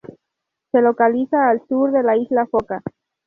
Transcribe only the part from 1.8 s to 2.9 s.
de la isla Foca.